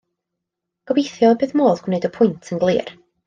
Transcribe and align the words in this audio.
Gobeithio 0.91 1.29
y 1.35 1.37
bydd 1.43 1.53
modd 1.63 1.83
gwneud 1.89 2.09
y 2.11 2.13
pwynt 2.17 2.53
yn 2.55 2.65
glir. 2.67 2.93